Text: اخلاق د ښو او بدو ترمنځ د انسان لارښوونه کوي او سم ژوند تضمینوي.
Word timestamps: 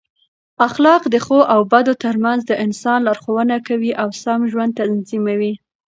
اخلاق 0.67 1.03
د 1.13 1.15
ښو 1.25 1.39
او 1.53 1.61
بدو 1.71 1.93
ترمنځ 2.03 2.41
د 2.45 2.51
انسان 2.65 2.99
لارښوونه 3.07 3.55
کوي 3.67 3.91
او 4.01 4.07
سم 4.23 4.39
ژوند 4.51 4.71
تضمینوي. 4.79 5.53